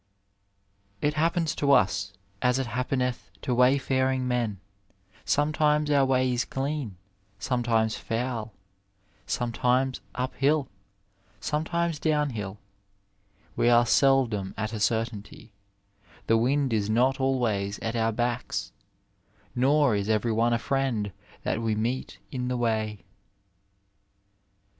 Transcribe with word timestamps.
It 0.99 1.13
happens 1.13 1.53
to 1.53 1.71
us, 1.73 2.11
as 2.41 2.57
it 2.57 2.65
happeneth 2.65 3.29
to 3.43 3.53
wayfaring 3.53 4.27
men: 4.27 4.59
sometimeB 5.27 5.91
our 5.95 6.05
way 6.05 6.33
is 6.33 6.43
clean, 6.43 6.97
sometimes 7.37 7.95
foul; 7.97 8.51
sometimes 9.27 10.01
up 10.15 10.33
hill, 10.33 10.67
sometimes 11.39 11.99
down 11.99 12.31
hill; 12.31 12.57
we 13.55 13.69
are 13.69 13.85
seldom 13.85 14.55
at 14.57 14.73
a 14.73 14.79
certainty; 14.79 15.53
the 16.25 16.35
wind 16.35 16.73
is 16.73 16.89
not 16.89 17.19
always 17.19 17.77
at 17.77 17.95
our 17.95 18.11
backs, 18.11 18.71
nor 19.53 19.95
is 19.95 20.09
every 20.09 20.31
one 20.31 20.51
a 20.51 20.57
friend 20.57 21.11
that 21.43 21.61
we 21.61 21.75
meet 21.75 22.17
in 22.31 22.47
the 22.47 22.57
way. 22.57 23.03